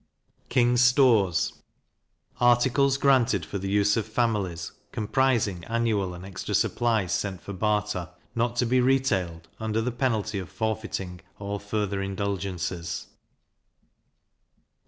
[0.49, 1.61] King's Stores
[2.39, 8.09] articles granted for the use of families, comprising annual and extra supplies sent for barter,
[8.33, 13.09] not to be retailed, under the penalty of forfeiting all further indulgences.